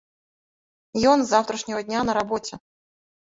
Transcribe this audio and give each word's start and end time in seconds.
Ён 1.11 1.17
з 1.25 1.31
заўтрашняга 1.33 1.81
дня 1.91 1.99
на 2.09 2.17
рабоце. 2.21 2.53